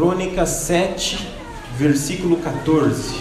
Crônicas 0.00 0.48
7, 0.48 1.28
versículo 1.76 2.38
14. 2.38 3.20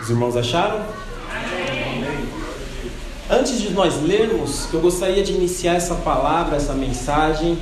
Os 0.00 0.08
irmãos 0.08 0.34
acharam? 0.38 0.86
Antes 3.28 3.60
de 3.60 3.74
nós 3.74 4.02
lermos, 4.02 4.72
eu 4.72 4.80
gostaria 4.80 5.22
de 5.22 5.32
iniciar 5.32 5.74
essa 5.74 5.96
palavra, 5.96 6.56
essa 6.56 6.72
mensagem. 6.72 7.58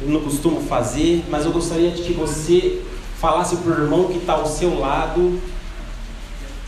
Eu 0.00 0.08
não 0.08 0.20
costumo 0.20 0.60
fazer, 0.60 1.24
mas 1.28 1.44
eu 1.44 1.50
gostaria 1.50 1.90
de 1.90 2.02
que 2.02 2.12
você 2.12 2.80
falasse 3.20 3.56
para 3.56 3.72
o 3.72 3.82
irmão 3.82 4.06
que 4.06 4.18
está 4.18 4.34
ao 4.34 4.46
seu 4.46 4.78
lado, 4.78 5.42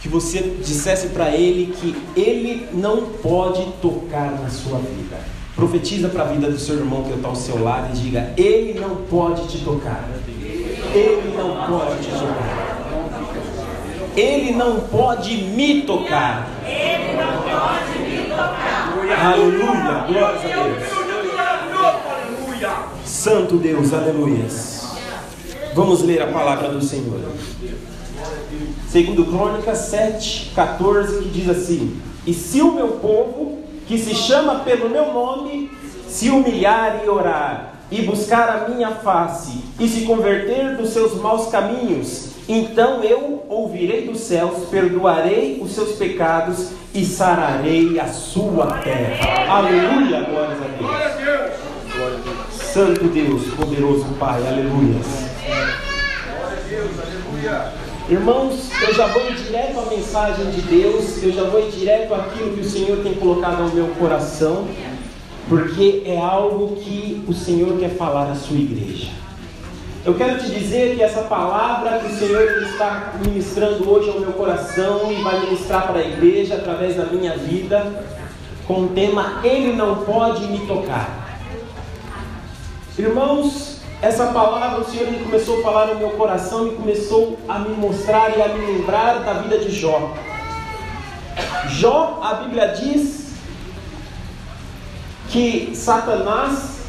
que 0.03 0.09
você 0.09 0.41
dissesse 0.61 1.11
para 1.11 1.31
ele 1.31 1.73
que 1.73 1.95
ele 2.21 2.67
não 2.73 3.11
pode 3.23 3.65
tocar 3.81 4.33
na 4.33 4.51
sua 4.51 4.81
vida. 4.81 5.40
Profetiza 5.55 6.09
para 6.09 6.23
a 6.23 6.27
vida 6.27 6.51
do 6.51 6.59
seu 6.59 6.77
irmão 6.77 7.05
que 7.05 7.13
está 7.13 7.29
ao 7.29 7.37
seu 7.37 7.63
lado 7.63 7.91
e 7.95 7.99
diga: 7.99 8.33
Ele 8.37 8.79
não 8.79 8.97
pode 8.97 9.49
te 9.49 9.65
tocar. 9.65 10.09
Ele 10.95 11.35
não 11.37 11.67
pode 11.67 12.03
te 12.03 12.11
tocar. 12.11 12.81
Ele 14.17 14.53
não 14.53 14.81
pode 14.81 15.37
me 15.37 15.83
tocar. 15.83 16.49
Ele 16.67 17.17
não 17.17 17.43
pode 17.43 17.99
me 17.99 18.25
tocar. 18.25 19.31
Aleluia, 19.33 20.05
glória 20.09 20.29
a 20.29 20.65
Deus. 20.65 21.01
Santo 23.05 23.57
Deus, 23.57 23.93
aleluia. 23.93 24.47
Vamos 25.75 26.03
ler 26.03 26.23
a 26.23 26.27
palavra 26.27 26.69
do 26.69 26.83
Senhor. 26.83 27.21
Segundo 28.89 29.25
Crônicas 29.25 29.79
7, 29.79 30.53
14, 30.55 31.23
que 31.23 31.29
diz 31.29 31.49
assim: 31.49 32.01
E 32.27 32.35
se 32.35 32.61
o 32.61 32.73
meu 32.73 32.89
povo, 32.89 33.60
que 33.91 33.99
se 33.99 34.15
chama 34.15 34.61
pelo 34.61 34.89
meu 34.89 35.13
nome, 35.13 35.69
se 36.07 36.31
humilhar 36.31 37.03
e 37.05 37.09
orar, 37.09 37.75
e 37.91 38.03
buscar 38.03 38.49
a 38.49 38.69
minha 38.69 38.93
face, 38.93 39.65
e 39.81 39.89
se 39.89 40.03
converter 40.03 40.77
dos 40.77 40.91
seus 40.91 41.21
maus 41.21 41.49
caminhos, 41.49 42.29
então 42.49 43.03
eu 43.03 43.45
ouvirei 43.49 44.07
dos 44.07 44.21
céus, 44.21 44.69
perdoarei 44.71 45.59
os 45.61 45.73
seus 45.73 45.97
pecados 45.97 46.71
e 46.95 47.05
sararei 47.05 47.99
a 47.99 48.07
sua 48.07 48.79
terra. 48.79 49.57
Aleluia, 49.57 50.21
glória 50.21 50.57
a 50.57 51.17
Deus. 51.19 51.53
Santo 52.53 53.09
Deus, 53.09 53.43
poderoso 53.55 54.05
Pai, 54.21 54.41
aleluia. 54.47 55.01
Irmãos, 58.09 58.71
eu 58.83 58.95
já 58.95 59.07
vou 59.07 59.23
direto 59.33 59.79
à 59.79 59.87
mensagem 59.87 60.51
de 60.51 60.63
Deus, 60.63 61.23
eu 61.23 61.33
já 61.33 61.45
vou 61.45 61.71
direto 61.71 62.13
àquilo 62.15 62.55
que 62.55 62.61
o 62.61 62.69
Senhor 62.69 62.99
tem 63.03 63.15
colocado 63.15 63.63
no 63.63 63.75
meu 63.75 63.89
coração, 63.99 64.67
porque 65.49 66.03
é 66.05 66.19
algo 66.19 66.77
que 66.77 67.25
o 67.29 67.33
Senhor 67.33 67.79
quer 67.79 67.91
falar 67.91 68.31
à 68.31 68.35
sua 68.35 68.57
igreja. 68.57 69.11
Eu 70.05 70.15
quero 70.15 70.39
te 70.39 70.51
dizer 70.51 70.97
que 70.97 71.03
essa 71.03 71.23
palavra 71.23 71.99
que 71.99 72.07
o 72.07 72.17
Senhor 72.17 72.63
está 72.63 73.13
ministrando 73.25 73.89
hoje 73.89 74.09
ao 74.09 74.19
meu 74.19 74.33
coração 74.33 75.13
e 75.13 75.23
vai 75.23 75.41
ministrar 75.41 75.87
para 75.87 76.01
a 76.01 76.05
igreja 76.05 76.55
através 76.55 76.97
da 76.97 77.05
minha 77.05 77.37
vida, 77.37 78.05
com 78.67 78.85
o 78.85 78.89
tema 78.89 79.41
Ele 79.45 79.73
não 79.75 79.97
pode 79.97 80.47
me 80.47 80.67
tocar. 80.67 81.39
Irmãos, 82.99 83.80
essa 84.03 84.27
palavra 84.29 84.81
o 84.81 84.91
Senhor 84.91 85.13
começou 85.25 85.61
a 85.61 85.63
falar 85.63 85.87
no 85.89 85.97
meu 85.97 86.11
coração 86.11 86.69
e 86.69 86.71
começou 86.71 87.39
a 87.47 87.59
me 87.59 87.77
mostrar 87.77 88.37
e 88.37 88.41
a 88.41 88.49
me 88.49 88.65
lembrar 88.65 89.21
da 89.21 89.35
vida 89.35 89.59
de 89.59 89.71
Jó. 89.71 90.15
Jó, 91.69 92.19
a 92.23 92.35
Bíblia 92.35 92.69
diz 92.69 93.35
que 95.29 95.73
Satanás 95.75 96.81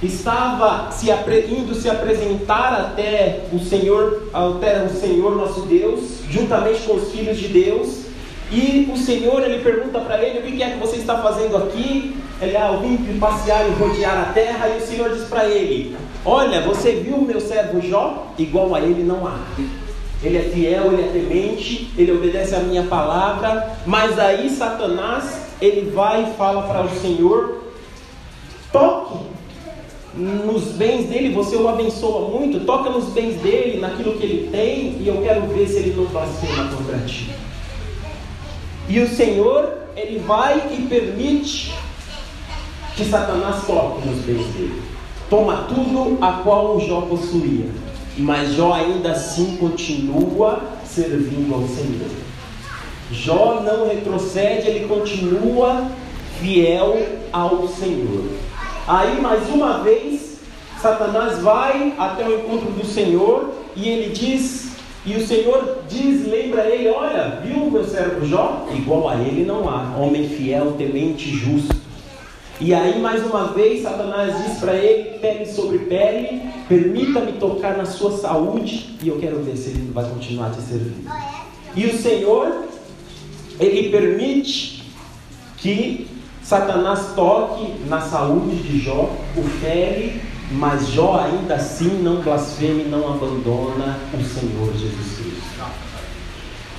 estava 0.00 0.92
se 0.92 1.10
indo 1.10 1.74
se 1.74 1.90
apresentar 1.90 2.72
até 2.72 3.46
o 3.52 3.58
Senhor, 3.58 4.28
até 4.32 4.84
o 4.84 4.90
Senhor 4.90 5.34
nosso 5.34 5.62
Deus, 5.62 6.20
juntamente 6.30 6.82
com 6.82 6.94
os 6.94 7.10
filhos 7.10 7.36
de 7.36 7.48
Deus, 7.48 8.05
e 8.50 8.88
o 8.92 8.96
Senhor 8.96 9.42
ele 9.42 9.62
pergunta 9.62 9.98
para 10.00 10.22
ele: 10.22 10.38
O 10.38 10.42
que 10.42 10.62
é 10.62 10.70
que 10.70 10.78
você 10.78 10.96
está 10.96 11.18
fazendo 11.18 11.56
aqui? 11.56 12.16
Ele, 12.40 12.56
ah, 12.56 12.72
eu 12.72 12.80
vim 12.80 13.18
passear 13.18 13.66
e 13.66 13.72
rodear 13.72 14.28
a 14.28 14.32
terra. 14.32 14.68
E 14.68 14.78
o 14.78 14.86
Senhor 14.86 15.10
diz 15.10 15.24
para 15.24 15.48
ele: 15.48 15.96
Olha, 16.24 16.60
você 16.60 16.92
viu 16.92 17.16
o 17.16 17.24
meu 17.24 17.40
servo 17.40 17.80
Jó? 17.80 18.32
Igual 18.38 18.74
a 18.74 18.80
ele 18.80 19.02
não 19.02 19.26
há. 19.26 19.38
Ele 20.22 20.38
é 20.38 20.42
fiel, 20.42 20.92
ele 20.92 21.02
é 21.02 21.12
temente, 21.12 21.90
ele 21.98 22.12
obedece 22.12 22.54
a 22.54 22.60
minha 22.60 22.84
palavra. 22.84 23.76
Mas 23.84 24.18
aí 24.18 24.48
Satanás 24.48 25.46
ele 25.60 25.90
vai 25.90 26.22
e 26.22 26.36
fala 26.36 26.62
para 26.62 26.84
o 26.84 27.00
Senhor: 27.00 27.62
Toque 28.70 29.36
nos 30.14 30.72
bens 30.72 31.08
dele, 31.08 31.34
você 31.34 31.56
o 31.56 31.68
abençoa 31.68 32.30
muito, 32.30 32.64
toca 32.64 32.88
nos 32.88 33.06
bens 33.10 33.34
dele, 33.42 33.78
naquilo 33.78 34.14
que 34.14 34.24
ele 34.24 34.48
tem, 34.50 34.96
e 34.98 35.06
eu 35.06 35.20
quero 35.20 35.42
ver 35.48 35.68
se 35.68 35.76
ele 35.76 35.94
não 35.94 36.06
blasfema 36.06 36.70
contra 36.74 36.98
ti. 37.00 37.30
E 38.88 39.00
o 39.00 39.08
Senhor, 39.08 39.72
ele 39.96 40.18
vai 40.20 40.62
e 40.70 40.82
permite 40.82 41.74
que 42.96 43.04
Satanás 43.04 43.66
toque 43.66 44.06
nos 44.06 44.18
bens 44.24 44.46
dele. 44.54 44.82
Toma 45.28 45.66
tudo 45.68 46.18
a 46.20 46.32
qual 46.44 46.78
Jó 46.80 47.02
possuía. 47.02 47.66
Mas 48.16 48.54
Jó 48.54 48.72
ainda 48.72 49.12
assim 49.12 49.56
continua 49.56 50.60
servindo 50.84 51.54
ao 51.54 51.66
Senhor. 51.68 52.10
Jó 53.10 53.60
não 53.60 53.88
retrocede, 53.88 54.68
ele 54.68 54.88
continua 54.88 55.88
fiel 56.40 57.06
ao 57.32 57.68
Senhor. 57.68 58.24
Aí 58.86 59.20
mais 59.20 59.48
uma 59.48 59.78
vez, 59.82 60.38
Satanás 60.80 61.40
vai 61.40 61.92
até 61.98 62.26
o 62.26 62.38
encontro 62.38 62.70
do 62.70 62.86
Senhor 62.86 63.52
e 63.74 63.88
ele 63.88 64.14
diz 64.14 64.65
e 65.06 65.14
o 65.14 65.24
Senhor 65.24 65.84
diz, 65.88 66.26
lembra 66.26 66.66
ele, 66.66 66.88
olha, 66.88 67.40
viu 67.44 67.58
o 67.58 67.70
meu 67.70 67.84
servo 67.84 68.26
Jó? 68.26 68.66
Igual 68.74 69.08
a 69.08 69.14
ele 69.14 69.44
não 69.44 69.68
há, 69.68 69.96
homem 69.96 70.28
fiel, 70.28 70.72
temente, 70.72 71.30
justo. 71.30 71.76
E 72.58 72.74
aí, 72.74 73.00
mais 73.00 73.24
uma 73.24 73.48
vez, 73.52 73.82
Satanás 73.82 74.34
diz 74.44 74.58
para 74.58 74.74
ele, 74.74 75.18
pele 75.18 75.46
sobre 75.46 75.78
pele, 75.80 76.42
permita-me 76.68 77.32
tocar 77.34 77.76
na 77.76 77.84
sua 77.84 78.18
saúde, 78.18 78.96
e 79.00 79.08
eu 79.08 79.18
quero 79.18 79.42
ver 79.42 79.56
se 79.56 79.70
ele 79.70 79.92
vai 79.92 80.08
continuar 80.08 80.50
te 80.50 80.60
servindo. 80.62 81.08
E 81.76 81.86
o 81.86 81.96
Senhor, 81.96 82.64
ele 83.60 83.90
permite 83.90 84.82
que 85.58 86.08
Satanás 86.42 87.12
toque 87.14 87.74
na 87.86 88.00
saúde 88.00 88.56
de 88.56 88.78
Jó, 88.80 89.10
o 89.36 89.42
fere, 89.60 90.20
mas 90.50 90.88
Jó 90.88 91.20
ainda 91.20 91.54
assim 91.54 92.02
não 92.02 92.20
blasfeme, 92.20 92.84
não 92.84 93.08
abandona 93.08 93.98
o 94.14 94.22
Senhor 94.22 94.72
Jesus 94.72 95.18
Cristo. 95.18 95.46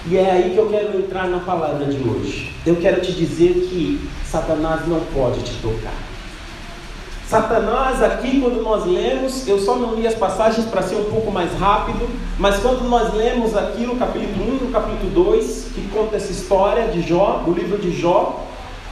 E 0.09 0.15
é 0.15 0.31
aí 0.31 0.51
que 0.51 0.57
eu 0.57 0.69
quero 0.69 0.97
entrar 0.97 1.27
na 1.27 1.39
palavra 1.39 1.85
de 1.85 1.97
hoje. 2.07 2.55
Eu 2.65 2.77
quero 2.77 3.01
te 3.01 3.11
dizer 3.11 3.53
que 3.69 4.09
Satanás 4.25 4.87
não 4.87 5.01
pode 5.13 5.41
te 5.41 5.53
tocar. 5.61 6.07
Satanás, 7.27 8.01
aqui, 8.01 8.39
quando 8.39 8.63
nós 8.63 8.85
lemos, 8.85 9.45
eu 9.49 9.59
só 9.59 9.75
não 9.75 9.95
li 9.95 10.07
as 10.07 10.15
passagens 10.15 10.65
para 10.67 10.81
ser 10.81 10.95
um 10.95 11.11
pouco 11.11 11.29
mais 11.29 11.51
rápido, 11.59 12.07
mas 12.39 12.57
quando 12.59 12.87
nós 12.87 13.13
lemos 13.13 13.53
aqui 13.53 13.85
no 13.85 13.97
capítulo 13.97 14.45
1 14.45 14.55
e 14.55 14.63
no 14.63 14.71
capítulo 14.71 15.09
2, 15.11 15.71
que 15.75 15.89
conta 15.89 16.15
essa 16.15 16.31
história 16.31 16.87
de 16.87 17.01
Jó, 17.01 17.41
do 17.45 17.51
livro 17.51 17.77
de 17.77 17.91
Jó, 17.91 18.45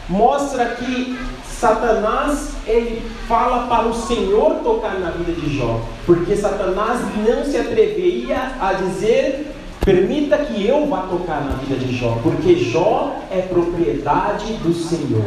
mostra 0.10 0.66
que 0.66 1.18
Satanás 1.60 2.50
ele 2.68 3.02
fala 3.28 3.68
para 3.68 3.88
o 3.88 3.94
Senhor 3.94 4.56
tocar 4.64 5.00
na 5.00 5.12
vida 5.12 5.32
de 5.32 5.58
Jó, 5.58 5.80
porque 6.06 6.36
Satanás 6.36 7.00
não 7.26 7.46
se 7.46 7.58
atreveria 7.58 8.52
a 8.60 8.74
dizer 8.74 9.54
permita 9.86 10.38
que 10.38 10.68
eu 10.68 10.88
vá 10.88 11.04
tocar 11.04 11.46
na 11.46 11.52
vida 11.58 11.76
de 11.76 11.96
Jó, 11.96 12.18
porque 12.24 12.56
Jó 12.56 13.16
é 13.32 13.42
propriedade 13.42 14.54
do 14.56 14.74
Senhor. 14.74 15.24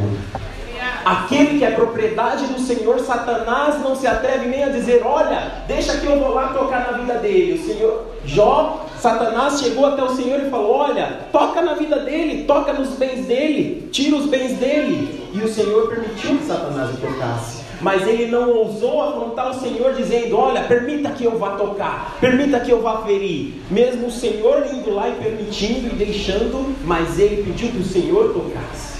Aquele 1.04 1.58
que 1.58 1.64
é 1.64 1.70
propriedade 1.70 2.44
do 2.48 2.60
Senhor, 2.60 2.98
Satanás 2.98 3.80
não 3.80 3.96
se 3.96 4.06
atreve 4.06 4.46
nem 4.48 4.64
a 4.64 4.68
dizer: 4.68 5.00
Olha, 5.06 5.52
deixa 5.66 5.96
que 5.96 6.06
eu 6.06 6.18
vou 6.18 6.34
lá 6.34 6.48
tocar 6.48 6.90
na 6.90 6.98
vida 6.98 7.14
dele. 7.14 7.58
O 7.58 7.66
Senhor, 7.66 8.04
Jó, 8.26 8.86
Satanás 8.98 9.60
chegou 9.60 9.86
até 9.86 10.02
o 10.02 10.14
Senhor 10.14 10.40
e 10.40 10.50
falou: 10.50 10.76
Olha, 10.76 11.20
toca 11.32 11.47
na 11.62 11.74
vida 11.74 12.00
dele, 12.00 12.44
toca 12.44 12.72
nos 12.72 12.90
bens 12.90 13.26
dele, 13.26 13.88
tira 13.90 14.16
os 14.16 14.26
bens 14.26 14.58
dele. 14.58 15.28
E 15.32 15.40
o 15.42 15.48
Senhor 15.48 15.88
permitiu 15.88 16.36
que 16.36 16.44
Satanás 16.44 16.94
o 16.94 16.96
tocasse. 16.98 17.58
Mas 17.80 18.06
ele 18.08 18.26
não 18.26 18.50
ousou 18.50 19.02
afrontar 19.02 19.50
o 19.50 19.60
Senhor 19.60 19.94
dizendo: 19.94 20.36
Olha, 20.36 20.64
permita 20.64 21.10
que 21.10 21.24
eu 21.24 21.38
vá 21.38 21.50
tocar, 21.50 22.16
permita 22.20 22.58
que 22.58 22.70
eu 22.70 22.82
vá 22.82 23.02
ferir. 23.02 23.54
Mesmo 23.70 24.08
o 24.08 24.10
Senhor 24.10 24.66
indo 24.72 24.92
lá 24.92 25.08
e 25.08 25.12
permitindo 25.12 25.86
e 25.86 25.96
deixando, 25.96 26.74
mas 26.84 27.18
ele 27.18 27.44
pediu 27.44 27.70
que 27.70 27.78
o 27.78 27.84
Senhor 27.84 28.32
tocasse. 28.32 28.98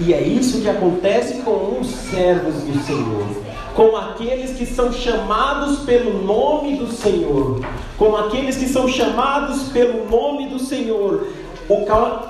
E 0.00 0.12
é 0.12 0.20
isso 0.20 0.62
que 0.62 0.68
acontece 0.68 1.42
com 1.42 1.78
os 1.80 1.86
servos 1.86 2.54
do 2.54 2.82
Senhor, 2.84 3.26
com 3.74 3.96
aqueles 3.96 4.56
que 4.56 4.66
são 4.66 4.92
chamados 4.92 5.80
pelo 5.80 6.24
nome 6.24 6.76
do 6.76 6.90
Senhor, 6.90 7.60
com 7.96 8.16
aqueles 8.16 8.56
que 8.56 8.68
são 8.68 8.88
chamados 8.88 9.68
pelo 9.68 10.08
nome 10.08 10.48
do 10.48 10.58
Senhor. 10.58 11.28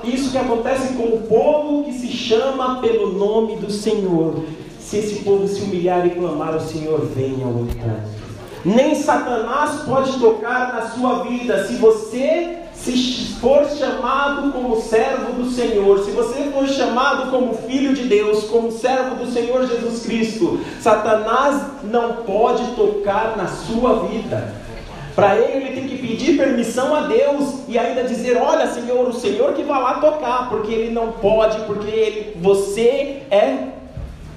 Isso 0.05 0.31
que 0.31 0.39
acontece 0.39 0.95
com 0.95 1.05
o 1.05 1.23
povo 1.23 1.85
que 1.85 1.93
se 1.93 2.09
chama 2.09 2.81
pelo 2.81 3.13
nome 3.13 3.57
do 3.57 3.71
Senhor. 3.71 4.45
se 4.79 4.99
esse 4.99 5.25
povo 5.25 5.49
se 5.49 5.63
humilhar 5.63 6.07
e 6.07 6.11
clamar, 6.11 6.55
o 6.55 6.61
Senhor 6.61 7.01
venha 7.15 7.47
ao 7.47 7.53
encontro. 7.53 8.23
Nem 8.65 8.95
Satanás 8.95 9.83
pode 9.87 10.19
tocar 10.19 10.75
na 10.75 10.91
sua 10.91 11.25
vida 11.25 11.67
se 11.67 11.77
você 11.77 12.59
se 12.75 13.37
for 13.41 13.65
chamado 13.71 14.51
como 14.51 14.81
servo 14.81 15.33
do 15.35 15.51
Senhor, 15.51 16.05
se 16.05 16.11
você 16.11 16.51
for 16.53 16.67
chamado 16.67 17.31
como 17.31 17.55
filho 17.55 17.95
de 17.95 18.05
Deus, 18.05 18.45
como 18.45 18.73
servo 18.73 19.25
do 19.25 19.31
Senhor 19.31 19.69
Jesus 19.69 20.05
Cristo, 20.05 20.61
Satanás 20.81 21.63
não 21.85 22.15
pode 22.25 22.75
tocar 22.75 23.37
na 23.37 23.47
sua 23.47 24.01
vida. 24.09 24.62
Para 25.15 25.37
ele, 25.37 25.67
ele 25.67 25.81
tem 25.81 25.89
que 25.89 25.99
pedir 25.99 26.39
permissão 26.39 26.95
a 26.95 27.03
Deus 27.03 27.65
e 27.69 27.79
ainda 27.79 28.05
dizer: 28.05 28.37
Olha, 28.37 28.67
Senhor, 28.67 29.09
o 29.09 29.13
Senhor 29.13 29.53
que 29.53 29.63
vai 29.63 29.81
lá 29.81 29.95
tocar, 29.95 30.49
porque 30.49 30.73
ele 30.73 30.93
não 30.93 31.13
pode, 31.13 31.61
porque 31.67 31.91
ele, 31.91 32.37
você 32.41 33.23
é 33.31 33.69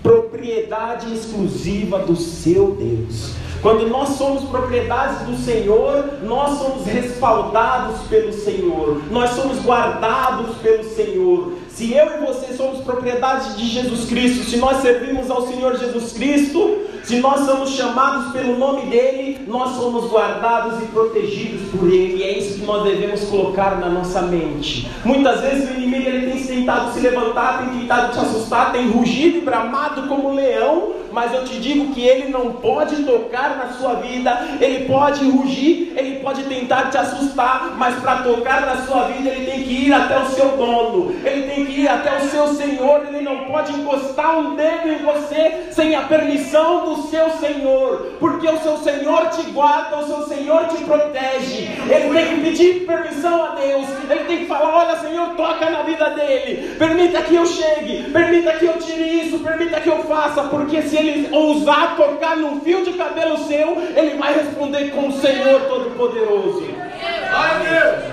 propriedade 0.03 1.13
exclusiva 1.13 1.99
do 1.99 2.15
seu 2.15 2.71
Deus. 2.71 3.33
Quando 3.61 3.89
nós 3.89 4.09
somos 4.09 4.43
propriedades 4.43 5.25
do 5.25 5.35
Senhor, 5.37 6.19
nós 6.21 6.59
somos 6.59 6.85
respaldados 6.85 8.01
pelo 8.07 8.31
Senhor, 8.31 9.01
nós 9.09 9.31
somos 9.31 9.57
guardados 9.63 10.55
pelo 10.57 10.83
Senhor. 10.83 11.53
Se 11.69 11.91
eu 11.91 12.05
e 12.15 12.25
você 12.25 12.53
somos 12.53 12.83
propriedades 12.83 13.57
de 13.57 13.67
Jesus 13.67 14.05
Cristo, 14.05 14.43
se 14.43 14.57
nós 14.57 14.83
servimos 14.83 15.31
ao 15.31 15.47
Senhor 15.47 15.77
Jesus 15.77 16.13
Cristo, 16.13 16.77
se 17.05 17.19
nós 17.19 17.41
somos 17.41 17.69
chamados 17.69 18.31
pelo 18.31 18.57
nome 18.57 18.87
dele, 18.87 19.45
nós 19.47 19.75
somos 19.75 20.09
guardados 20.09 20.81
e 20.81 20.87
protegidos 20.87 21.69
por 21.69 21.87
ele. 21.87 22.17
E 22.17 22.23
é 22.23 22.39
isso 22.39 22.59
que 22.59 22.65
nós 22.65 22.83
devemos 22.83 23.25
colocar 23.25 23.79
na 23.79 23.87
nossa 23.87 24.23
mente. 24.23 24.89
Muitas 25.03 25.41
vezes 25.41 25.69
o 25.69 25.73
inimigo 25.73 26.09
ele 26.09 26.31
tem 26.31 26.43
tentado 26.43 26.93
se 26.93 26.99
levantar, 27.01 27.59
tem 27.59 27.79
tentado 27.79 28.11
te 28.11 28.19
assustar, 28.19 28.71
tem 28.71 28.89
rugido 28.89 29.37
e 29.37 29.41
bramado 29.41 30.07
como 30.07 30.29
um 30.29 30.33
leão, 30.33 30.93
mas 31.15 31.33
eu 31.33 31.45
te 31.45 31.57
digo 31.61 31.93
que 31.93 32.05
ele 32.05 32.29
não 32.29 32.51
pode 32.51 32.97
tocar 33.03 33.55
na 33.55 33.69
sua 33.69 33.93
vida, 33.95 34.37
ele 34.59 34.83
pode 34.85 35.23
rugir, 35.29 35.93
ele 35.95 36.19
pode 36.19 36.43
tentar 36.43 36.89
te 36.89 36.97
assustar, 36.97 37.73
mas 37.77 37.95
para 38.01 38.17
tocar 38.17 38.65
na 38.65 38.85
sua 38.85 39.05
vida 39.05 39.29
ele 39.29 39.45
tem 39.49 39.63
que 39.63 39.87
ir 39.87 39.93
até 39.93 40.19
o 40.19 40.25
seu 40.25 40.49
dono, 40.57 41.15
ele 41.23 41.43
tem 41.43 41.65
que 41.65 41.81
ir 41.81 41.87
até 41.87 42.17
o 42.17 42.27
seu 42.27 42.47
Senhor, 42.49 43.05
ele 43.07 43.21
não 43.21 43.45
pode 43.45 43.71
encostar 43.71 44.37
um 44.37 44.55
dedo 44.55 44.89
em 44.89 44.97
você 44.97 45.69
sem 45.71 45.95
a 45.95 46.01
permissão 46.01 46.83
do 46.83 47.03
seu 47.03 47.29
Senhor, 47.31 48.17
porque 48.19 48.49
o 48.49 48.59
seu 48.59 48.77
Senhor 48.79 49.29
te 49.29 49.43
guarda, 49.51 49.99
o 49.99 50.07
seu 50.07 50.27
Senhor 50.27 50.67
te 50.67 50.83
protege. 50.83 51.69
Ele 51.89 52.13
tem 52.13 52.27
que 52.27 52.41
pedir 52.41 52.85
permissão 52.85 53.41
a 53.41 53.55
Deus, 53.55 53.85
ele 54.09 54.23
tem 54.25 54.37
que 54.39 54.45
falar: 54.47 54.75
Olha, 54.75 54.99
Senhor, 54.99 55.29
toca 55.35 55.69
na 55.69 55.83
vida 55.83 56.09
dele, 56.09 56.75
permita 56.77 57.21
que 57.21 57.35
eu 57.35 57.45
chegue, 57.45 58.03
permita 58.11 58.51
que 58.53 58.65
eu 58.65 58.77
tire 58.79 59.21
isso, 59.21 59.39
permita 59.39 59.79
que 59.79 59.89
eu 59.89 60.03
faça, 60.03 60.43
porque 60.43 60.81
se 60.81 60.97
ele 60.97 61.04
ousar 61.31 61.95
tocar 61.95 62.37
num 62.37 62.61
fio 62.61 62.83
de 62.83 62.93
cabelo 62.93 63.37
seu, 63.45 63.77
ele 63.95 64.17
vai 64.17 64.33
responder 64.33 64.91
com 64.91 65.07
o 65.07 65.11
Senhor 65.11 65.61
Todo-Poderoso. 65.61 66.63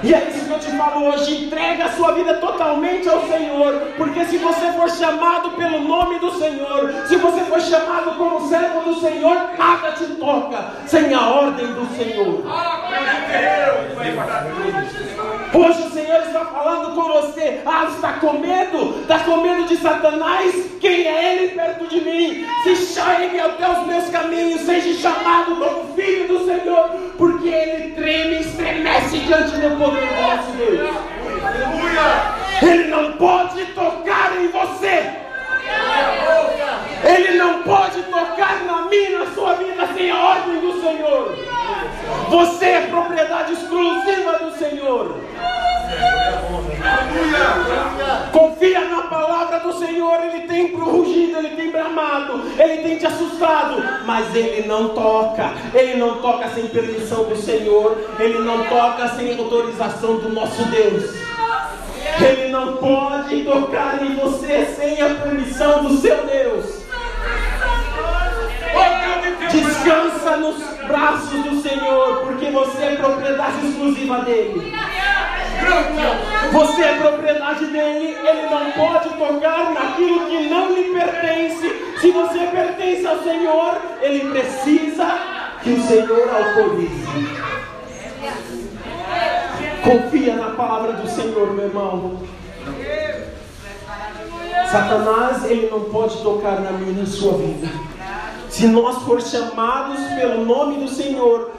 E 0.02 0.14
é 0.14 0.28
isso 0.28 0.46
que 0.46 0.50
eu 0.50 0.58
te 0.58 0.76
falo 0.76 1.06
hoje: 1.06 1.44
entrega 1.44 1.84
a 1.84 1.92
sua 1.92 2.12
vida 2.12 2.34
totalmente 2.34 3.08
ao 3.08 3.26
Senhor, 3.26 3.72
porque 3.96 4.24
se 4.24 4.38
você 4.38 4.72
for 4.72 4.90
chamado 4.90 5.50
pelo 5.52 5.80
nome 5.80 6.18
do 6.18 6.32
Senhor, 6.32 6.92
se 7.06 7.16
você 7.16 7.40
for 7.42 7.60
chamado 7.60 8.16
como 8.16 8.48
servo 8.48 8.80
do 8.80 9.00
Senhor, 9.00 9.36
nada 9.56 9.92
te 9.92 10.06
toca 10.16 10.72
sem 10.86 11.14
a 11.14 11.28
ordem 11.28 11.66
do 11.66 11.86
Senhor. 11.96 12.42
Hoje 15.54 15.82
o 15.82 15.90
Senhor 15.90 16.22
está 16.22 16.46
falando 16.46 16.94
com 16.94 17.12
você. 17.12 17.60
Ah, 17.66 17.86
está 17.94 18.14
com 18.14 18.38
medo? 18.38 19.00
Está 19.02 19.18
com 19.18 19.36
medo 19.36 19.64
de 19.64 19.76
Satanás? 19.76 20.54
Quem 20.80 21.06
é 21.06 21.34
ele 21.34 21.48
perto 21.48 21.86
de 21.88 22.00
mim? 22.00 22.46
Se 22.64 22.76
chegue 22.94 23.38
até 23.38 23.70
os 23.70 23.86
meus 23.86 24.08
caminhos, 24.08 24.62
seja 24.62 24.94
chamado 24.94 25.56
como 25.56 25.94
filho 25.94 26.26
do 26.26 26.46
Senhor, 26.46 26.88
porque 27.18 27.48
ele 27.48 27.92
treme, 27.92 28.40
estremece 28.40 29.18
diante 29.18 29.52
do 29.52 29.78
poder 29.78 30.06
do 30.06 30.22
nosso 30.22 30.52
Deus. 30.52 30.96
Ele 32.62 32.84
não 32.84 33.12
pode 33.12 33.64
tocar 33.66 34.32
em 34.40 34.48
você. 34.48 35.22
Ele 37.04 37.36
não 37.36 37.62
pode 37.62 38.02
tocar 38.04 38.64
na 38.64 38.86
minha, 38.86 39.18
na 39.18 39.26
sua 39.34 39.54
vida 39.54 39.86
sem 39.94 40.10
a 40.10 40.18
ordem 40.18 40.60
do 40.60 40.80
Senhor. 40.80 41.36
Você 42.30 42.64
é 42.64 42.80
propriedade 42.86 43.52
exclusiva 43.52 44.38
do 44.38 44.56
Senhor. 44.56 45.16
Confia 48.32 48.80
na 48.86 49.02
palavra 49.02 49.60
do 49.60 49.72
Senhor. 49.74 50.20
Ele 50.24 50.46
tem 50.46 50.74
rugido, 50.74 51.38
ele 51.38 51.56
tem 51.56 51.70
bramado, 51.70 52.42
ele 52.62 52.82
tem 52.82 52.98
te 52.98 53.06
assustado, 53.06 53.82
mas 54.04 54.34
ele 54.34 54.66
não 54.66 54.90
toca. 54.90 55.52
Ele 55.74 55.94
não 55.94 56.22
toca 56.22 56.48
sem 56.50 56.68
permissão 56.68 57.24
do 57.24 57.36
Senhor. 57.36 57.98
Ele 58.18 58.38
não 58.38 58.64
toca 58.64 59.08
sem 59.08 59.36
autorização 59.38 60.18
do 60.18 60.28
nosso 60.28 60.62
Deus. 60.66 61.14
Ele 62.20 62.48
não 62.52 62.76
pode 62.76 63.44
tocar 63.44 64.02
em 64.02 64.14
você 64.14 64.66
sem 64.76 65.00
a 65.00 65.14
permissão 65.14 65.84
do 65.84 65.96
seu 65.96 66.16
Deus. 66.26 66.82
Descansa 69.50 70.36
nos 70.38 70.62
braços 70.86 71.44
do 71.44 71.60
Senhor, 71.60 72.20
porque 72.24 72.50
você 72.50 72.84
é 72.84 72.96
propriedade 72.96 73.66
exclusiva 73.66 74.20
dele. 74.20 74.72
Você 76.52 76.82
é 76.82 76.98
propriedade 76.98 77.66
dele, 77.66 78.16
ele 78.22 78.42
não 78.50 78.72
pode 78.72 79.08
tocar 79.10 79.72
naquilo 79.72 80.26
que 80.26 80.48
não 80.48 80.72
lhe 80.72 80.92
pertence. 80.92 81.96
Se 82.00 82.10
você 82.10 82.46
pertence 82.46 83.06
ao 83.06 83.22
Senhor, 83.22 83.76
ele 84.00 84.30
precisa 84.30 85.06
que 85.62 85.70
o 85.70 85.82
Senhor 85.82 86.28
autorize. 86.28 87.06
Confia 89.82 90.36
na 90.36 90.50
palavra 90.50 90.92
do 90.94 91.08
Senhor, 91.08 91.52
meu 91.52 91.64
irmão. 91.66 92.20
Satanás, 94.70 95.44
ele 95.44 95.68
não 95.70 95.80
pode 95.84 96.16
tocar 96.22 96.60
na 96.60 96.72
minha 96.72 97.00
na 97.00 97.06
sua 97.06 97.34
vida. 97.38 97.68
Se 98.48 98.66
nós 98.66 99.02
for 99.04 99.20
chamados 99.20 100.00
pelo 100.14 100.44
nome 100.44 100.76
do 100.76 100.88
Senhor, 100.88 101.50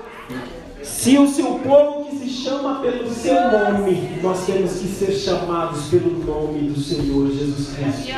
se 0.83 1.17
o 1.17 1.27
seu 1.27 1.59
povo 1.59 2.05
que 2.05 2.17
se 2.17 2.29
chama 2.29 2.79
pelo 2.81 3.09
seu 3.09 3.35
nome, 3.35 4.19
nós 4.21 4.45
temos 4.45 4.73
que 4.73 4.87
ser 4.87 5.11
chamados 5.13 5.85
pelo 5.85 6.11
nome 6.25 6.69
do 6.69 6.79
Senhor 6.79 7.29
Jesus 7.31 7.73
Cristo. 7.73 8.13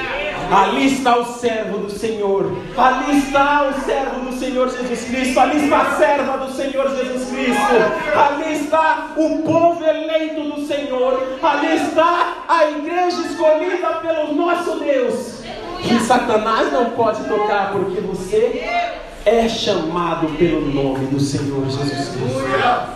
Ali 0.51 0.87
está 0.87 1.17
o 1.17 1.25
servo 1.25 1.79
do 1.79 1.89
Senhor, 1.89 2.51
ali 2.77 3.17
está 3.19 3.69
o 3.69 3.85
servo 3.85 4.19
do 4.29 4.37
Senhor 4.37 4.69
Jesus 4.69 5.05
Cristo, 5.05 5.39
ali 5.39 5.63
está 5.63 5.81
a 5.81 5.95
serva 5.95 6.37
do 6.37 6.51
Senhor 6.51 6.89
Jesus 6.95 7.29
Cristo, 7.29 7.75
ali 8.15 8.53
está 8.53 9.13
o 9.15 9.41
povo 9.43 9.83
eleito 9.83 10.41
do 10.41 10.67
Senhor, 10.67 11.37
ali 11.41 11.75
está 11.75 12.45
a 12.47 12.69
igreja 12.71 13.21
escolhida 13.21 13.87
pelo 14.01 14.33
nosso 14.35 14.79
Deus. 14.79 15.35
Que 15.81 15.99
Satanás 15.99 16.71
não 16.71 16.91
pode 16.91 17.23
tocar, 17.25 17.71
porque 17.71 18.01
você 18.01 19.04
é 19.25 19.49
chamado 19.49 20.27
pelo 20.37 20.61
nome 20.61 21.07
do 21.07 21.19
Senhor 21.19 21.65
Jesus 21.65 22.09
Cristo. 22.09 22.95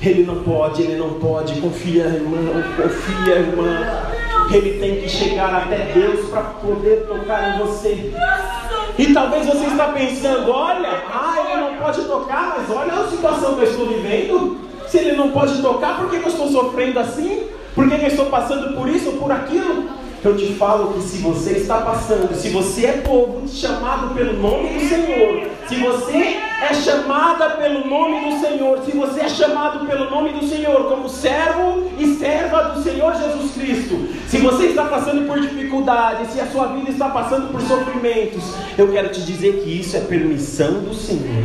Ele 0.00 0.24
não 0.24 0.42
pode, 0.42 0.82
ele 0.82 0.96
não 0.96 1.10
pode. 1.14 1.60
Confia, 1.60 2.04
irmão, 2.04 2.62
confia, 2.76 3.34
irmã. 3.36 4.02
Ele 4.52 4.78
tem 4.80 5.00
que 5.00 5.08
chegar 5.08 5.54
até 5.54 5.92
Deus 5.94 6.28
para 6.28 6.42
poder 6.42 7.06
tocar 7.06 7.54
em 7.54 7.58
você. 7.60 8.12
E 8.98 9.14
talvez 9.14 9.46
você 9.46 9.66
está 9.66 9.88
pensando, 9.92 10.50
olha, 10.50 10.90
ah, 11.08 11.36
ele 11.48 11.60
não 11.60 11.76
pode 11.76 12.02
tocar, 12.02 12.56
mas 12.58 12.76
olha 12.76 12.92
a 12.94 13.08
situação 13.08 13.54
que 13.54 13.60
eu 13.60 13.70
estou 13.70 13.86
vivendo. 13.86 14.58
Se 14.88 14.98
ele 14.98 15.12
não 15.12 15.30
pode 15.30 15.62
tocar, 15.62 15.96
por 15.96 16.10
que 16.10 16.16
eu 16.16 16.28
estou 16.28 16.48
sofrendo 16.48 16.98
assim? 16.98 17.46
Por 17.72 17.88
que 17.88 17.94
eu 17.94 18.08
estou 18.08 18.26
passando 18.26 18.76
por 18.76 18.88
isso 18.88 19.10
ou 19.10 19.16
por 19.18 19.30
aquilo? 19.30 19.88
Eu 20.28 20.36
te 20.36 20.54
falo 20.54 20.92
que 20.94 21.02
se 21.02 21.18
você 21.18 21.52
está 21.52 21.80
passando, 21.80 22.32
se 22.34 22.48
você 22.50 22.86
é 22.86 22.92
povo 22.98 23.48
chamado 23.48 24.14
pelo 24.14 24.34
nome 24.34 24.68
do 24.68 24.88
Senhor, 24.88 25.48
se 25.68 25.74
você 25.76 26.36
é 26.62 26.74
chamada 26.74 27.50
pelo 27.50 27.86
nome 27.88 28.30
do 28.30 28.40
Senhor, 28.40 28.78
se 28.84 28.92
você 28.92 29.20
é 29.22 29.28
chamado 29.28 29.84
pelo 29.84 30.08
nome 30.08 30.30
do 30.30 30.46
Senhor 30.46 30.84
como 30.84 31.08
servo 31.08 31.90
e 31.98 32.14
serva 32.14 32.68
do 32.68 32.82
Senhor 32.82 33.14
Jesus 33.16 33.52
Cristo, 33.52 33.98
se 34.28 34.38
você 34.38 34.66
está 34.66 34.84
passando 34.84 35.26
por 35.26 35.40
dificuldades, 35.40 36.30
se 36.30 36.40
a 36.40 36.46
sua 36.46 36.66
vida 36.68 36.90
está 36.90 37.08
passando 37.08 37.50
por 37.50 37.60
sofrimentos, 37.62 38.44
eu 38.78 38.92
quero 38.92 39.08
te 39.08 39.22
dizer 39.22 39.64
que 39.64 39.80
isso 39.80 39.96
é 39.96 40.00
permissão 40.00 40.82
do 40.82 40.94
Senhor. 40.94 41.44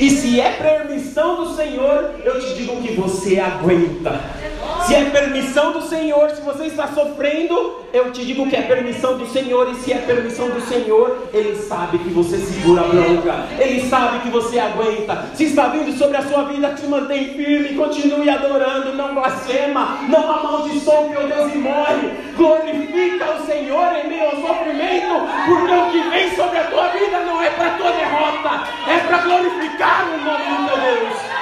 E 0.00 0.08
se 0.08 0.40
é 0.40 0.52
permissão 0.52 1.44
do 1.44 1.54
Senhor, 1.54 2.14
eu 2.24 2.40
te 2.40 2.54
digo 2.54 2.80
que 2.80 2.94
você 2.94 3.38
aguenta. 3.38 4.18
Se 4.90 4.96
é 4.96 5.04
permissão 5.04 5.70
do 5.70 5.82
Senhor, 5.82 6.30
se 6.30 6.42
você 6.42 6.64
está 6.64 6.88
sofrendo, 6.88 7.76
eu 7.92 8.10
te 8.10 8.24
digo 8.24 8.50
que 8.50 8.56
é 8.56 8.62
permissão 8.62 9.16
do 9.16 9.24
Senhor. 9.24 9.70
E 9.70 9.76
se 9.76 9.92
é 9.92 9.98
permissão 9.98 10.50
do 10.50 10.60
Senhor, 10.62 11.28
Ele 11.32 11.54
sabe 11.62 11.98
que 11.98 12.08
você 12.08 12.38
segura 12.38 12.80
a 12.80 12.88
bronca, 12.88 13.46
Ele 13.56 13.88
sabe 13.88 14.18
que 14.18 14.28
você 14.30 14.58
aguenta. 14.58 15.26
Se 15.36 15.44
está 15.44 15.68
vindo 15.68 15.96
sobre 15.96 16.16
a 16.16 16.22
sua 16.22 16.42
vida, 16.42 16.74
te 16.74 16.88
mantém 16.88 17.34
firme, 17.34 17.76
continue 17.76 18.28
adorando, 18.28 18.92
não 18.94 19.14
blasfema, 19.14 19.98
não 20.08 20.28
amaldiçoe 20.28 21.16
o 21.16 21.28
Deus 21.28 21.54
e 21.54 21.58
morre. 21.58 22.10
Glorifica 22.36 23.30
o 23.30 23.46
Senhor 23.46 23.94
em 23.94 24.08
meio 24.08 24.24
ao 24.24 24.40
sofrimento, 24.44 25.14
porque 25.46 25.72
o 25.72 25.90
que 25.92 26.10
vem 26.10 26.34
sobre 26.34 26.58
a 26.58 26.64
tua 26.64 26.88
vida 26.88 27.20
não 27.20 27.40
é 27.40 27.50
para 27.50 27.70
tua 27.78 27.92
derrota, 27.92 28.64
é 28.88 28.98
para 29.06 29.18
glorificar 29.18 30.08
o 30.08 30.24
nome 30.24 30.44
do 30.44 30.66
teu 30.66 30.80
Deus. 30.80 31.39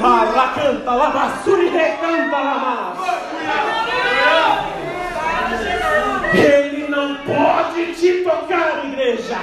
Lá 0.00 0.52
canta, 0.54 0.90
lá 0.92 1.10
basura 1.10 1.62
e 1.62 1.68
recanta 1.68 2.94
Ele 6.32 6.88
não 6.88 7.16
pode 7.16 7.94
te 7.94 8.24
tocar, 8.24 8.84
igreja. 8.86 9.36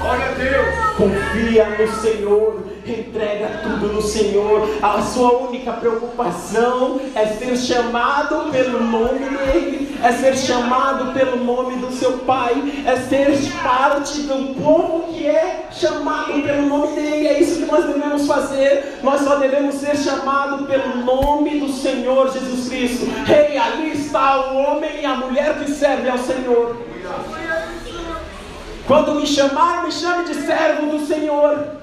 Glória 0.00 0.26
a 0.26 0.32
Deus. 0.32 0.74
Confia 0.96 1.64
no 1.70 1.92
Senhor 2.00 2.74
entrega 2.86 3.60
tudo 3.62 3.92
no 3.92 4.02
Senhor. 4.02 4.68
A 4.82 5.00
sua 5.02 5.38
única 5.38 5.72
preocupação 5.72 7.00
é 7.14 7.26
ser 7.26 7.56
chamado 7.56 8.50
pelo 8.50 8.82
nome 8.82 9.20
dele, 9.20 9.83
é 10.04 10.12
ser 10.12 10.36
chamado 10.36 11.14
pelo 11.14 11.42
nome 11.42 11.76
do 11.76 11.90
seu 11.90 12.18
Pai, 12.18 12.52
é 12.86 12.94
ser 12.96 13.32
parte 13.62 14.20
do 14.20 14.54
povo 14.54 15.10
que 15.10 15.26
é 15.26 15.66
chamado 15.72 16.42
pelo 16.42 16.66
nome 16.66 16.94
dele. 16.94 17.26
É 17.26 17.40
isso 17.40 17.60
que 17.60 17.72
nós 17.72 17.86
devemos 17.86 18.26
fazer. 18.26 18.98
Nós 19.02 19.22
só 19.22 19.36
devemos 19.36 19.76
ser 19.76 19.96
chamados 19.96 20.66
pelo 20.66 20.98
nome 20.98 21.58
do 21.58 21.72
Senhor 21.72 22.30
Jesus 22.30 22.68
Cristo. 22.68 23.06
Rei, 23.24 23.52
hey, 23.52 23.58
ali 23.58 23.92
está 23.92 24.52
o 24.52 24.56
homem 24.58 25.00
e 25.00 25.06
a 25.06 25.16
mulher 25.16 25.58
que 25.58 25.70
serve 25.70 26.06
ao 26.10 26.18
Senhor. 26.18 26.76
Quando 28.86 29.14
me 29.14 29.26
chamar, 29.26 29.84
me 29.84 29.90
chame 29.90 30.24
de 30.26 30.34
servo 30.34 30.98
do 30.98 31.06
Senhor. 31.06 31.82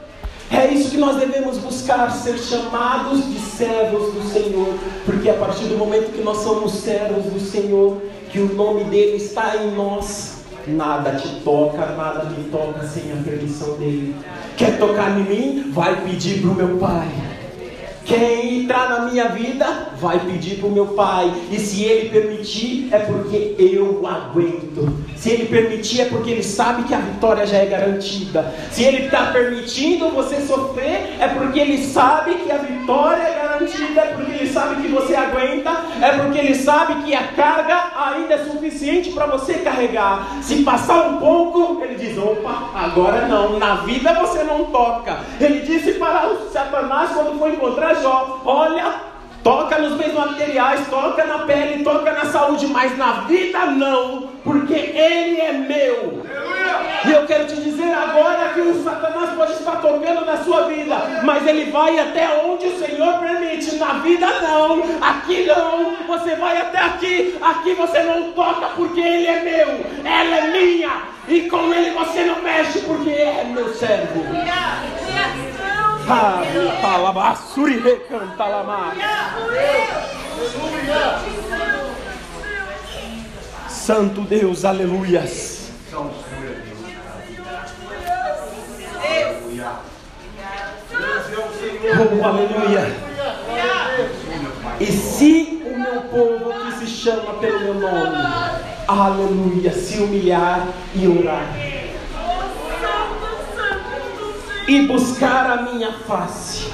É 0.51 0.67
isso 0.67 0.91
que 0.91 0.97
nós 0.97 1.15
devemos 1.15 1.57
buscar, 1.57 2.11
ser 2.11 2.37
chamados 2.37 3.25
de 3.25 3.39
servos 3.39 4.13
do 4.13 4.21
Senhor, 4.33 4.67
porque 5.05 5.29
a 5.29 5.33
partir 5.35 5.63
do 5.63 5.77
momento 5.77 6.11
que 6.11 6.21
nós 6.21 6.39
somos 6.39 6.73
servos 6.73 7.23
do 7.23 7.39
Senhor, 7.39 8.01
que 8.31 8.39
o 8.39 8.53
nome 8.53 8.85
dele 8.85 9.17
está 9.17 9.57
em 9.57 9.71
nós, 9.71 10.43
nada 10.65 11.15
te 11.15 11.27
toca, 11.43 11.85
nada 11.97 12.25
me 12.25 12.45
toca 12.45 12.87
sem 12.87 13.11
a 13.11 13.23
permissão 13.23 13.77
dele. 13.77 14.15
Quer 14.55 14.77
tocar 14.77 15.19
em 15.19 15.23
mim? 15.23 15.71
Vai 15.71 16.01
pedir 16.01 16.41
para 16.41 16.51
o 16.51 16.55
meu 16.55 16.77
Pai. 16.77 17.07
Quem 18.05 18.63
entrar 18.63 18.89
na 18.89 19.05
minha 19.09 19.29
vida 19.29 19.89
vai 19.97 20.19
pedir 20.19 20.57
para 20.57 20.67
o 20.67 20.71
meu 20.71 20.87
pai. 20.87 21.31
E 21.51 21.59
se 21.59 21.83
ele 21.83 22.09
permitir, 22.09 22.89
é 22.91 22.99
porque 22.99 23.55
eu 23.57 24.05
aguento. 24.05 24.97
Se 25.15 25.29
ele 25.29 25.45
permitir, 25.45 26.01
é 26.01 26.05
porque 26.05 26.31
ele 26.31 26.43
sabe 26.43 26.83
que 26.83 26.93
a 26.93 26.99
vitória 26.99 27.45
já 27.45 27.57
é 27.57 27.67
garantida. 27.67 28.53
Se 28.71 28.83
ele 28.83 29.05
está 29.05 29.27
permitindo 29.27 30.09
você 30.09 30.41
sofrer, 30.41 31.15
é 31.19 31.27
porque 31.27 31.59
ele 31.59 31.85
sabe 31.85 32.35
que 32.35 32.51
a 32.51 32.57
vitória 32.57 33.21
é 33.21 33.40
garantida. 33.61 34.01
É 34.01 34.13
porque 34.13 34.31
ele 34.31 34.51
sabe 34.51 34.81
que 34.81 34.87
você 34.87 35.15
aguenta. 35.15 35.71
É 36.01 36.17
porque 36.17 36.39
ele 36.39 36.55
sabe 36.55 37.03
que 37.03 37.13
a 37.13 37.27
carga 37.27 37.91
ainda 37.95 38.33
é 38.35 38.45
suficiente 38.45 39.11
para 39.11 39.25
você 39.27 39.55
carregar. 39.55 40.27
Se 40.41 40.63
passar 40.63 41.07
um 41.07 41.17
pouco, 41.17 41.83
ele 41.83 41.95
diz: 41.95 42.17
opa, 42.17 42.69
agora 42.75 43.27
não. 43.27 43.59
Na 43.59 43.75
vida 43.75 44.13
você 44.13 44.43
não 44.43 44.65
toca. 44.65 45.19
Ele 45.39 45.61
disse 45.61 45.93
para 45.93 46.35
Satanás 46.51 47.11
quando 47.11 47.37
foi 47.37 47.51
encontrar 47.53 47.95
Jó: 47.95 48.41
olha 48.45 49.10
Toca 49.43 49.79
nos 49.79 49.97
bens 49.97 50.13
materiais, 50.13 50.87
toca 50.87 51.25
na 51.25 51.39
pele, 51.39 51.83
toca 51.83 52.11
na 52.11 52.25
saúde, 52.25 52.67
mas 52.67 52.95
na 52.95 53.21
vida 53.21 53.65
não, 53.65 54.29
porque 54.43 54.73
Ele 54.73 55.41
é 55.41 55.51
meu. 55.51 56.23
E 57.03 57.11
eu 57.11 57.25
quero 57.25 57.47
te 57.47 57.55
dizer 57.55 57.91
agora 57.91 58.49
que 58.53 58.61
o 58.61 58.83
Satanás 58.83 59.31
pode 59.31 59.53
estar 59.53 59.77
tocando 59.77 60.23
na 60.23 60.37
sua 60.43 60.67
vida, 60.67 60.95
mas 61.23 61.47
ele 61.47 61.71
vai 61.71 61.97
até 61.97 62.29
onde 62.45 62.67
o 62.67 62.77
Senhor 62.77 63.19
permite. 63.19 63.75
Na 63.77 63.93
vida 63.93 64.27
não, 64.41 64.83
aqui 65.01 65.45
não. 65.47 65.95
Você 66.07 66.35
vai 66.35 66.57
até 66.57 66.77
aqui, 66.77 67.37
aqui 67.41 67.73
você 67.73 68.03
não 68.03 68.31
toca 68.33 68.67
porque 68.75 68.99
Ele 68.99 69.25
é 69.25 69.41
meu, 69.41 69.67
ela 70.05 70.37
é 70.37 70.51
minha. 70.51 71.01
E 71.27 71.41
com 71.49 71.73
Ele 71.73 71.89
você 71.91 72.23
não 72.25 72.41
mexe 72.43 72.81
porque 72.81 73.09
é 73.09 73.45
meu 73.45 73.73
servo. 73.73 74.23
Santo 83.69 84.21
Deus, 84.21 84.65
aleluias. 84.65 85.71
Oh, 91.93 92.25
aleluia. 92.25 92.95
E 94.79 94.85
se 94.91 95.63
o 95.65 95.79
meu 95.79 96.01
povo 96.01 96.53
que 96.53 96.71
se 96.79 96.87
chama 96.87 97.33
pelo 97.35 97.59
meu 97.59 97.73
nome, 97.75 98.17
aleluia, 98.87 99.71
se 99.71 99.99
humilhar 99.99 100.67
e 100.93 101.07
orar 101.07 101.80
e 104.71 104.87
buscar 104.87 105.51
a 105.51 105.61
minha 105.63 105.91
face 105.91 106.69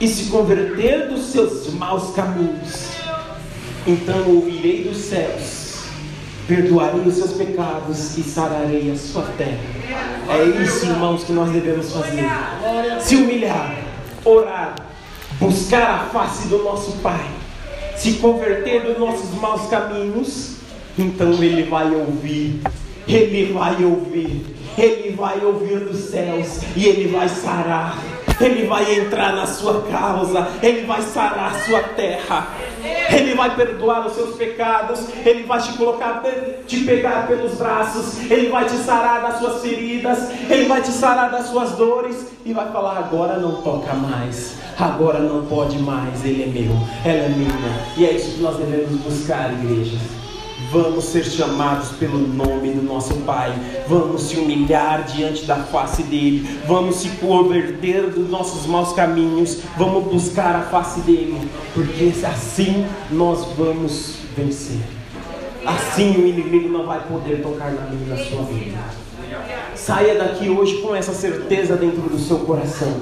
e 0.00 0.08
se 0.08 0.28
converter 0.28 1.08
dos 1.08 1.26
seus 1.26 1.72
maus 1.74 2.12
caminhos, 2.16 2.88
então 3.86 4.28
ouvirei 4.28 4.82
dos 4.82 4.96
céus, 4.96 5.84
perdoarei 6.48 7.02
os 7.02 7.14
seus 7.14 7.34
pecados 7.34 8.18
e 8.18 8.24
sararei 8.24 8.90
a 8.90 8.96
sua 8.96 9.22
terra. 9.38 9.60
É 10.30 10.62
isso, 10.64 10.86
irmãos, 10.86 11.22
que 11.22 11.30
nós 11.30 11.52
devemos 11.52 11.92
fazer: 11.92 12.24
se 13.00 13.14
humilhar, 13.14 13.76
orar, 14.24 14.74
buscar 15.38 16.00
a 16.00 16.04
face 16.06 16.48
do 16.48 16.64
nosso 16.64 16.90
Pai, 17.02 17.30
se 17.96 18.14
converter 18.14 18.82
dos 18.82 18.98
nossos 18.98 19.32
maus 19.40 19.68
caminhos, 19.68 20.56
então 20.98 21.32
Ele 21.34 21.62
vai 21.70 21.88
ouvir, 21.94 22.60
Ele 23.06 23.52
vai 23.52 23.84
ouvir 23.84 24.61
ele 24.78 25.14
vai 25.14 25.44
ouvir 25.44 25.80
dos 25.80 26.10
céus 26.10 26.60
e 26.76 26.86
Ele 26.86 27.08
vai 27.08 27.28
sarar. 27.28 27.98
Ele 28.40 28.66
vai 28.66 28.98
entrar 28.98 29.34
na 29.34 29.46
sua 29.46 29.82
causa, 29.82 30.48
Ele 30.62 30.84
vai 30.84 31.00
sarar 31.02 31.54
sua 31.64 31.80
terra, 31.80 32.48
Ele 33.12 33.34
vai 33.34 33.54
perdoar 33.54 34.06
os 34.06 34.14
seus 34.14 34.34
pecados, 34.36 35.06
Ele 35.24 35.44
vai 35.44 35.60
te 35.60 35.72
colocar, 35.74 36.22
te 36.66 36.80
pegar 36.80 37.28
pelos 37.28 37.54
braços, 37.54 38.18
Ele 38.28 38.48
vai 38.48 38.64
te 38.64 38.76
sarar 38.78 39.22
das 39.22 39.38
suas 39.38 39.62
feridas, 39.62 40.30
Ele 40.50 40.64
vai 40.64 40.82
te 40.82 40.90
sarar 40.90 41.30
das 41.30 41.46
suas 41.46 41.72
dores. 41.72 42.32
E 42.44 42.52
vai 42.52 42.72
falar: 42.72 42.98
agora 42.98 43.38
não 43.38 43.62
toca 43.62 43.94
mais, 43.94 44.56
agora 44.76 45.20
não 45.20 45.46
pode 45.46 45.78
mais, 45.78 46.24
Ele 46.24 46.42
é 46.42 46.46
meu, 46.46 46.72
ela 47.04 47.26
é 47.26 47.28
minha, 47.28 47.86
e 47.96 48.04
é 48.04 48.12
isso 48.12 48.36
que 48.36 48.42
nós 48.42 48.56
devemos 48.56 49.00
buscar, 49.02 49.52
igreja. 49.52 50.21
Vamos 50.72 51.04
ser 51.04 51.22
chamados 51.26 51.90
pelo 51.98 52.16
nome 52.16 52.70
do 52.70 52.80
nosso 52.80 53.12
Pai. 53.26 53.52
Vamos 53.86 54.22
se 54.22 54.38
humilhar 54.38 55.04
diante 55.04 55.44
da 55.44 55.56
face 55.56 56.02
dele. 56.04 56.60
Vamos 56.66 56.96
se 56.96 57.10
converter 57.10 58.08
dos 58.08 58.30
nossos 58.30 58.64
maus 58.66 58.94
caminhos. 58.94 59.58
Vamos 59.76 60.10
buscar 60.10 60.56
a 60.56 60.62
face 60.62 61.00
dele. 61.00 61.46
Porque 61.74 62.10
assim 62.24 62.86
nós 63.10 63.46
vamos 63.54 64.16
vencer. 64.34 64.80
Assim 65.66 66.16
o 66.16 66.26
inimigo 66.26 66.70
não 66.70 66.86
vai 66.86 67.02
poder 67.06 67.42
tocar 67.42 67.70
na 67.70 67.82
minha 67.90 68.16
na 68.16 68.24
sua 68.24 68.42
vida. 68.44 68.78
Saia 69.74 70.14
daqui 70.14 70.48
hoje 70.48 70.80
com 70.80 70.96
essa 70.96 71.12
certeza 71.12 71.76
dentro 71.76 72.00
do 72.00 72.18
seu 72.18 72.38
coração. 72.38 72.96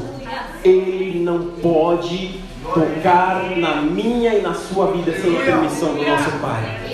Ele 0.64 1.20
não 1.20 1.52
pode 1.62 2.40
tocar 2.74 3.56
na 3.56 3.80
minha 3.80 4.34
e 4.34 4.42
na 4.42 4.54
sua 4.54 4.90
vida 4.90 5.12
sem 5.12 5.36
a 5.36 5.44
permissão 5.44 5.94
do 5.94 6.02
nosso 6.02 6.30
Pai. 6.40 6.89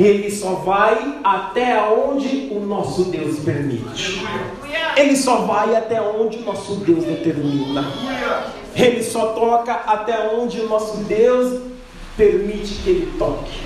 Ele 0.00 0.30
só 0.30 0.54
vai 0.54 1.18
até 1.22 1.78
onde 1.82 2.48
o 2.50 2.60
nosso 2.60 3.04
Deus 3.04 3.40
permite. 3.40 4.24
Ele 4.96 5.14
só 5.14 5.42
vai 5.42 5.76
até 5.76 6.00
onde 6.00 6.38
o 6.38 6.42
nosso 6.42 6.76
Deus 6.76 7.04
determina. 7.04 7.84
Ele 8.74 9.02
só 9.02 9.34
toca 9.34 9.72
até 9.72 10.34
onde 10.34 10.58
o 10.60 10.68
nosso 10.68 10.98
Deus 11.04 11.60
permite 12.16 12.76
que 12.82 12.88
ele 12.88 13.12
toque. 13.18 13.60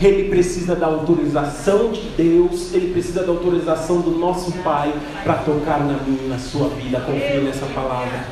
Ele 0.00 0.30
precisa 0.30 0.74
da 0.74 0.86
autorização 0.86 1.92
de 1.92 2.00
Deus, 2.16 2.72
ele 2.72 2.90
precisa 2.90 3.22
da 3.22 3.30
autorização 3.30 4.00
do 4.00 4.10
nosso 4.12 4.52
Pai 4.64 4.92
para 5.22 5.34
tocar 5.34 5.80
na 5.80 5.98
minha, 5.98 6.28
na 6.28 6.38
sua 6.38 6.68
vida. 6.70 6.98
Confie 7.00 7.40
nessa 7.40 7.66
palavra. 7.66 8.24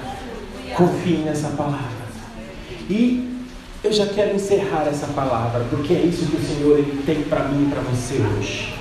Confie 0.74 1.18
nessa 1.18 1.48
palavra. 1.50 2.00
E 2.88 3.29
Eu 3.82 3.92
já 3.92 4.06
quero 4.06 4.36
encerrar 4.36 4.86
essa 4.86 5.06
palavra, 5.06 5.64
porque 5.70 5.94
é 5.94 6.00
isso 6.00 6.26
que 6.26 6.36
o 6.36 6.40
Senhor 6.40 6.78
ele 6.78 7.02
tem 7.06 7.22
para 7.22 7.44
mim 7.44 7.66
e 7.66 7.70
para 7.70 7.80
você 7.80 8.16
hoje. 8.16 8.74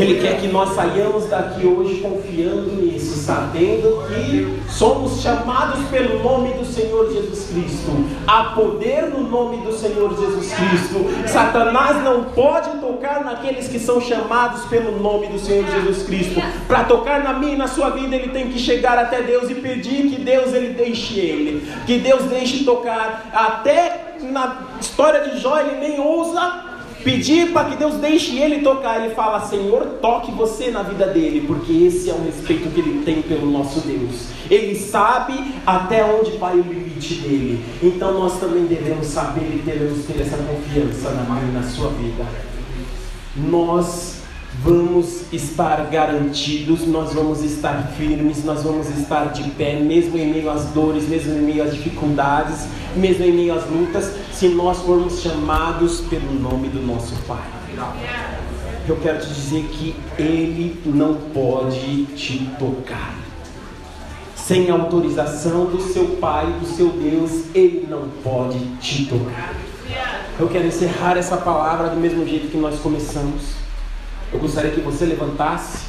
Ele 0.00 0.18
quer 0.18 0.40
que 0.40 0.48
nós 0.48 0.74
saiamos 0.74 1.26
daqui 1.26 1.66
hoje 1.66 2.00
confiando 2.00 2.72
nisso, 2.72 3.18
sabendo 3.18 4.02
que 4.08 4.58
somos 4.70 5.20
chamados 5.20 5.86
pelo 5.90 6.22
nome 6.22 6.54
do 6.54 6.64
Senhor 6.64 7.12
Jesus 7.12 7.50
Cristo. 7.50 7.90
Há 8.26 8.44
poder 8.54 9.10
no 9.10 9.28
nome 9.28 9.58
do 9.58 9.70
Senhor 9.74 10.08
Jesus 10.18 10.54
Cristo. 10.54 11.28
Satanás 11.28 12.02
não 12.02 12.24
pode 12.24 12.78
tocar 12.78 13.22
naqueles 13.22 13.68
que 13.68 13.78
são 13.78 14.00
chamados 14.00 14.64
pelo 14.70 14.98
nome 14.98 15.26
do 15.26 15.38
Senhor 15.38 15.66
Jesus 15.66 16.02
Cristo. 16.04 16.40
Para 16.66 16.84
tocar 16.84 17.22
na 17.22 17.34
minha 17.34 17.52
e 17.52 17.58
na 17.58 17.68
sua 17.68 17.90
vida, 17.90 18.16
ele 18.16 18.30
tem 18.30 18.48
que 18.48 18.58
chegar 18.58 18.96
até 18.96 19.20
Deus 19.20 19.50
e 19.50 19.54
pedir 19.56 20.08
que 20.08 20.18
Deus 20.22 20.54
ele 20.54 20.72
deixe 20.72 21.20
ele, 21.20 21.70
que 21.84 21.98
Deus 21.98 22.22
deixe 22.22 22.64
tocar. 22.64 23.28
Até 23.34 24.14
na 24.22 24.62
história 24.80 25.28
de 25.28 25.38
Jó, 25.38 25.58
ele 25.60 25.76
nem 25.76 26.00
ousa 26.00 26.69
Pedir 27.02 27.52
para 27.52 27.70
que 27.70 27.76
Deus 27.76 27.94
deixe 27.94 28.38
ele 28.38 28.62
tocar. 28.62 29.02
Ele 29.02 29.14
fala: 29.14 29.40
Senhor, 29.46 29.84
toque 30.00 30.30
você 30.32 30.70
na 30.70 30.82
vida 30.82 31.06
dele, 31.06 31.44
porque 31.46 31.72
esse 31.72 32.10
é 32.10 32.12
o 32.12 32.22
respeito 32.22 32.68
que 32.70 32.80
ele 32.80 33.02
tem 33.04 33.22
pelo 33.22 33.50
nosso 33.50 33.80
Deus. 33.80 34.28
Ele 34.50 34.74
sabe 34.74 35.54
até 35.66 36.04
onde 36.04 36.32
vai 36.32 36.54
o 36.54 36.62
limite 36.62 37.14
dele. 37.14 37.64
Então 37.82 38.18
nós 38.18 38.38
também 38.38 38.64
devemos 38.64 39.06
saber 39.06 39.54
e 39.54 39.62
devemos 39.64 40.04
ter 40.04 40.20
essa 40.20 40.36
confiança 40.36 41.10
na 41.10 41.22
minha 41.22 41.50
e 41.50 41.54
na 41.54 41.62
sua 41.62 41.88
vida. 41.90 42.24
Nós 43.36 44.19
vamos 44.58 45.32
estar 45.32 45.86
garantidos, 45.90 46.86
nós 46.86 47.12
vamos 47.12 47.42
estar 47.42 47.92
firmes, 47.96 48.44
nós 48.44 48.62
vamos 48.62 48.88
estar 48.90 49.26
de 49.32 49.48
pé, 49.50 49.76
mesmo 49.76 50.18
em 50.18 50.30
meio 50.30 50.50
às 50.50 50.64
dores, 50.66 51.08
mesmo 51.08 51.34
em 51.34 51.42
meio 51.42 51.62
às 51.62 51.72
dificuldades, 51.72 52.66
mesmo 52.96 53.24
em 53.24 53.32
meio 53.32 53.54
às 53.54 53.64
lutas, 53.68 54.12
se 54.32 54.48
nós 54.48 54.78
formos 54.78 55.20
chamados 55.20 56.00
pelo 56.02 56.32
nome 56.32 56.68
do 56.68 56.84
nosso 56.84 57.14
Pai. 57.26 57.48
Eu 58.88 58.96
quero 58.96 59.20
te 59.20 59.28
dizer 59.28 59.62
que 59.72 59.94
Ele 60.18 60.80
não 60.84 61.14
pode 61.32 62.06
te 62.16 62.50
tocar. 62.58 63.14
Sem 64.34 64.68
autorização 64.68 65.66
do 65.66 65.80
seu 65.80 66.16
Pai, 66.16 66.46
do 66.58 66.66
seu 66.66 66.88
Deus, 66.88 67.44
Ele 67.54 67.86
não 67.88 68.08
pode 68.24 68.58
te 68.80 69.06
tocar. 69.06 69.54
Eu 70.38 70.48
quero 70.48 70.66
encerrar 70.66 71.16
essa 71.16 71.36
palavra 71.36 71.90
do 71.90 71.96
mesmo 71.96 72.26
jeito 72.26 72.48
que 72.48 72.56
nós 72.56 72.80
começamos 72.80 73.59
eu 74.32 74.38
gostaria 74.38 74.70
que 74.70 74.80
você 74.80 75.04
levantasse 75.04 75.84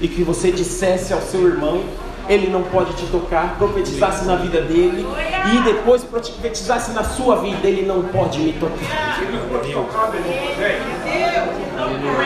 e 0.00 0.08
que 0.08 0.22
você 0.22 0.50
dissesse 0.50 1.12
ao 1.12 1.20
seu 1.20 1.46
irmão 1.46 1.82
ele 2.28 2.48
não 2.48 2.62
pode 2.64 2.92
te 2.94 3.06
tocar, 3.06 3.56
profetizasse 3.56 4.24
na 4.24 4.34
vida 4.36 4.60
dele 4.60 5.06
e 5.54 5.62
depois 5.62 6.02
profetizasse 6.02 6.90
na 6.90 7.04
sua 7.04 7.36
vida, 7.36 7.68
ele 7.68 7.86
não 7.86 8.02
pode 8.02 8.40
me 8.40 8.52
tocar. 8.52 9.20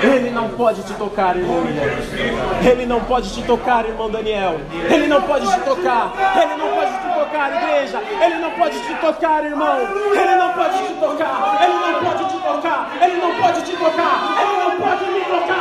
Ele 0.02 0.30
não 0.30 0.48
pode 0.50 0.82
te 0.82 0.92
tocar, 0.94 1.36
irmão 1.36 1.62
Ele 2.62 2.86
não 2.86 3.00
pode 3.00 3.30
te 3.30 3.42
tocar, 3.42 3.84
irmão 3.84 4.10
Daniel. 4.10 4.60
Ele 4.90 5.06
não 5.06 5.22
pode 5.22 5.46
te 5.46 5.60
tocar. 5.60 6.14
Ele 6.42 6.54
não 6.54 6.70
pode 6.72 6.92
te 6.92 7.14
tocar, 7.14 7.62
igreja. 7.62 8.02
Ele 8.24 8.36
não 8.36 8.50
pode 8.52 8.80
te 8.80 8.94
tocar, 8.94 9.44
irmão. 9.44 9.78
Ele 9.78 10.34
não 10.36 10.52
pode 10.54 10.78
te 10.78 10.94
tocar. 10.94 11.58
Ele 11.62 11.92
não 11.92 12.00
pode 12.04 12.24
te 12.24 12.38
tocar. 12.42 12.90
Ele 13.02 13.16
não 13.20 13.34
pode 13.34 13.62
te 13.62 13.76
tocar. 13.76 14.36
Ele 14.40 14.56
não 14.64 14.76
pode 14.80 15.04
me 15.10 15.20
tocar. 15.20 15.59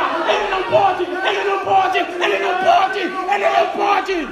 Pode. 0.70 1.02
Ele 1.02 1.44
não 1.44 1.64
pode. 1.64 1.98
Ele 1.98 2.38
não 2.38 2.54
pode. 2.62 3.00
Ele 3.00 3.48
não 3.48 3.66
pode. 3.76 4.28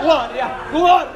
Glória! 0.00 0.50
Glória! 0.72 1.09